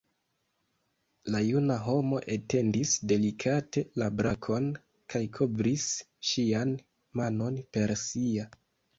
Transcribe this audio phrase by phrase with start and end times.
[1.33, 4.65] La juna homo etendis delikate la brakon
[5.15, 5.85] kaj kovris
[6.31, 6.73] ŝian
[7.21, 8.47] manon per sia.